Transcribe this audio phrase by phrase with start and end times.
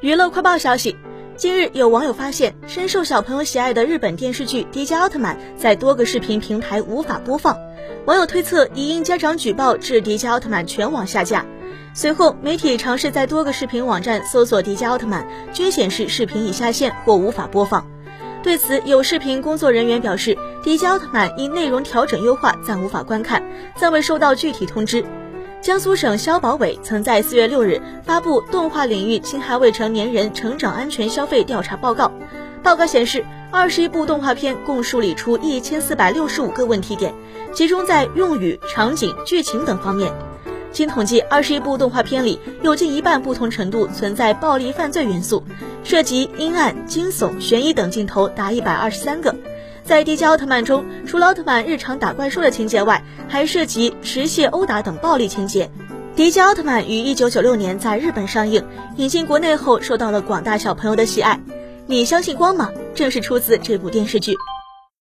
[0.00, 0.96] 娱乐快报消息，
[1.36, 7.54] 近日有网友发现，深受小朋友喜爱的日本电视剧《迪迦奥特曼》在多个视频平台无法播放。
[8.06, 11.44] 网友推测，已因家长举报致《迪迦奥特曼》全网下架。
[11.92, 17.86] 随后，媒体尝试在多个视频网站搜索《迪迦奥特曼》，均显示视频已下线或无法播放。
[18.42, 23.42] 对此，有视频工作人员表示，《迪迦奥特曼》因内容调整优化，暂无法观看，
[23.76, 25.04] 暂未收到具体通知。
[25.62, 32.10] 江苏省消保委曾在四月六日发布动画领域侵害未成年人成长安全消费调查报告。
[32.62, 37.12] 报告显示，二十一部动画片共梳理出一千四百六十五个问题点，
[37.52, 40.10] 集中在用语、场景、剧情等方面。
[40.72, 45.44] 经统计，二十一部动画片里有近一半不同程度存在暴力犯罪元素，
[45.84, 49.34] 涉及阴暗、惊悚、悬疑等镜头达一百二十三个。
[49.84, 55.70] 在迪迦奥特曼中，除了奥特曼日常打怪兽的情节外，还涉及持械殴打等暴力情节。
[56.14, 58.64] 迪迦奥特曼于一九九六年在日本上映，
[58.96, 61.40] 引进国内后受到了广大小朋友的喜爱。
[61.86, 62.70] 你相信光吗？
[62.94, 64.36] 正是出自这部电视剧。